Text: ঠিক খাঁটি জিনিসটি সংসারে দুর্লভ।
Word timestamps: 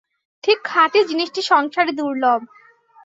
ঠিক 0.43 0.57
খাঁটি 0.63 0.99
জিনিসটি 1.03 1.41
সংসারে 1.41 1.91
দুর্লভ। 1.91 2.39